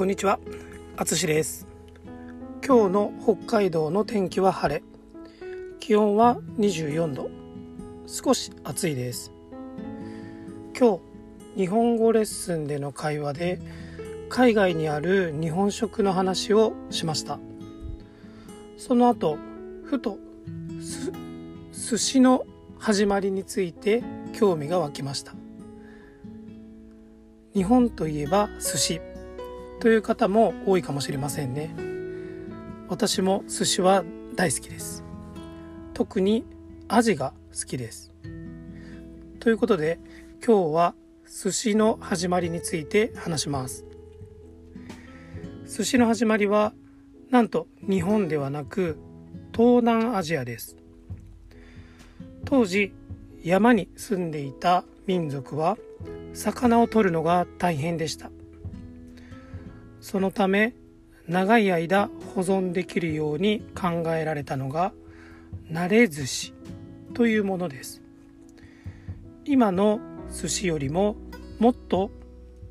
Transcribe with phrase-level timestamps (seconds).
[0.00, 0.40] こんにちは、
[0.96, 1.66] あつしです。
[2.66, 4.82] 今日の北海道の天気は晴れ。
[5.78, 7.30] 気温は24度。
[8.06, 9.30] 少し暑いです。
[10.74, 11.00] 今
[11.54, 13.60] 日、日本語レッスンでの会話で、
[14.30, 17.38] 海外にある日本食の話をしました。
[18.78, 19.36] その後、
[19.84, 20.16] ふと、
[20.80, 21.12] す、
[21.90, 22.46] 寿司の
[22.78, 25.34] 始まりについて興味が湧きました。
[27.52, 29.09] 日本といえば寿司
[29.80, 31.74] という方も多いかもしれませんね。
[32.88, 34.04] 私も寿司は
[34.36, 35.02] 大好きです。
[35.94, 36.44] 特に
[36.86, 38.12] アジが好きです。
[39.38, 39.98] ということで
[40.44, 40.94] 今日は
[41.26, 43.86] 寿司の始まりについて話します。
[45.66, 46.74] 寿司の始まりは
[47.30, 48.98] なんと日本ではなく
[49.52, 50.76] 東南アジアです。
[52.44, 52.92] 当時
[53.42, 55.78] 山に住んでいた民族は
[56.34, 58.30] 魚を取るのが大変でした。
[60.00, 60.74] そのため
[61.28, 64.92] 長い間保存できるように考えられたのが
[65.70, 66.54] 慣れ寿司
[67.14, 68.02] というものです。
[69.44, 70.00] 今の
[70.32, 71.16] 寿司よりも
[71.58, 72.10] もっと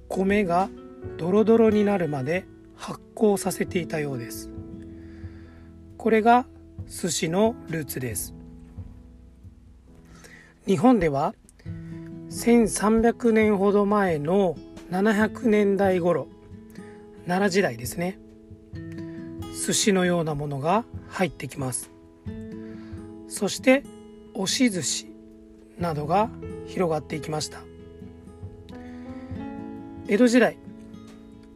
[0.08, 0.70] 米が
[1.18, 4.50] ドロドロになるまで発酵させていたようです。
[5.98, 6.46] これが
[6.88, 8.34] 寿司のルーツです。
[10.66, 11.34] 日本では
[12.30, 14.56] 1300年ほど前の
[14.92, 16.28] 700年代頃
[17.30, 18.18] 奈良時代ですね。
[19.68, 21.92] 寿司のようなものが入ってきます。
[23.28, 23.84] そして
[24.34, 25.14] 押し寿司
[25.78, 26.32] などが
[26.66, 27.60] 広がっていきました。
[30.08, 30.58] 江戸時代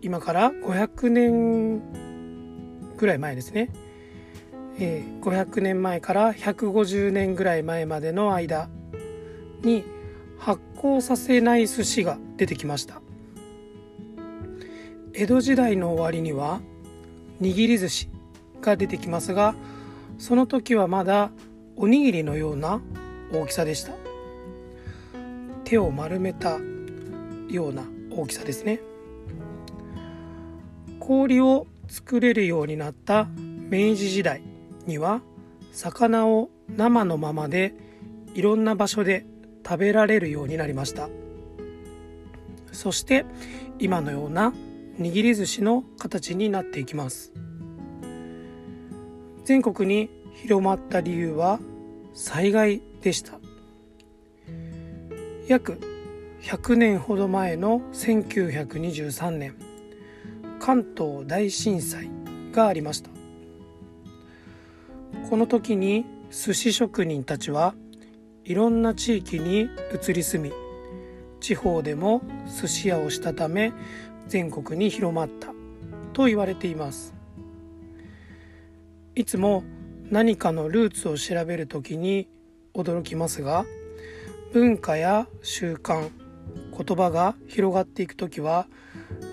[0.03, 1.81] 今から500年
[2.95, 3.71] ぐらい前ですね、
[4.77, 8.69] えー、500年前から150年ぐらい前までの間
[9.63, 9.83] に
[10.37, 13.02] 発酵させない寿司が出てきました。
[15.15, 16.59] 江戸時代の終わりには
[17.39, 18.09] 握り寿司
[18.61, 19.53] が出てきますが
[20.17, 21.29] その時はまだ
[21.75, 22.81] おにぎりのような
[23.31, 23.93] 大きさでした。
[25.63, 26.59] 手を丸めた
[27.49, 28.79] ような大きさですね。
[30.99, 33.27] 氷を作れるようになった
[33.69, 34.41] 明治時代
[34.85, 35.21] には
[35.71, 37.75] 魚を生のままで
[38.35, 39.25] いろんな場所で
[39.65, 41.09] 食べられるようになりました。
[42.71, 43.25] そして
[43.79, 44.53] 今のような
[44.99, 47.33] 握り寿司の形になっていきます。
[49.43, 51.59] 全国に広まった理由は
[52.13, 53.39] 災害でした。
[55.47, 55.79] 約
[56.41, 59.55] 100年ほど前の1923年
[60.59, 62.09] 関東大震災
[62.51, 63.09] がありました。
[65.29, 67.75] この時に寿司職人たちは
[68.45, 70.62] いろんな地域に移り住み
[71.43, 73.73] 地方でも寿司屋をしたため
[74.27, 75.53] 全国に広まった
[76.13, 77.13] と言われています。
[79.13, 79.63] いつも
[80.09, 82.29] 何かのルーツを調べるときに
[82.73, 83.65] 驚きますが
[84.53, 86.09] 文化や習慣
[86.75, 88.67] 言葉が広がっていくときは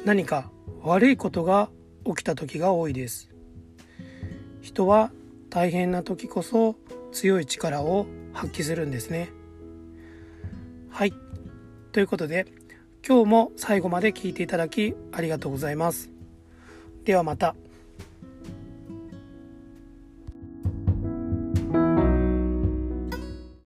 [0.04, 0.50] 何か
[0.82, 1.70] 悪いことが
[2.04, 3.30] 起きた時が多いです。
[4.62, 5.12] 人は
[5.48, 6.74] 大変な時こそ
[7.12, 9.30] 強い力を発揮するんですね。
[10.90, 11.29] はい。
[11.92, 12.46] ということで
[13.06, 16.10] 今日も最後まで聞いていただきありがとうございます
[17.04, 17.54] ではまた。